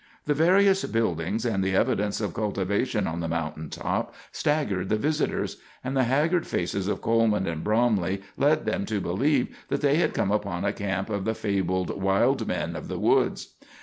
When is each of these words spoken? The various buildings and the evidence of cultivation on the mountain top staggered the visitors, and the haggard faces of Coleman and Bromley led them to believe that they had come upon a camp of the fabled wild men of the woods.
The 0.25 0.33
various 0.33 0.83
buildings 0.85 1.45
and 1.45 1.63
the 1.63 1.75
evidence 1.75 2.21
of 2.21 2.33
cultivation 2.33 3.05
on 3.05 3.19
the 3.19 3.27
mountain 3.27 3.69
top 3.69 4.15
staggered 4.31 4.89
the 4.89 4.95
visitors, 4.95 5.57
and 5.83 5.95
the 5.95 6.05
haggard 6.05 6.47
faces 6.47 6.87
of 6.87 7.03
Coleman 7.03 7.45
and 7.45 7.63
Bromley 7.63 8.23
led 8.35 8.65
them 8.65 8.87
to 8.87 8.99
believe 8.99 9.55
that 9.67 9.81
they 9.81 9.97
had 9.97 10.15
come 10.15 10.31
upon 10.31 10.65
a 10.65 10.73
camp 10.73 11.11
of 11.11 11.23
the 11.23 11.35
fabled 11.35 12.01
wild 12.01 12.47
men 12.47 12.75
of 12.75 12.87
the 12.87 12.97
woods. 12.97 13.53